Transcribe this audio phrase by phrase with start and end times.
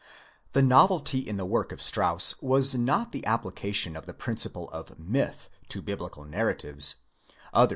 [0.53, 4.97] The novelty in the work of Strauss was not the application of the principle of"
[4.99, 6.95] myth" to Biblical narratives;
[7.53, 7.69] others.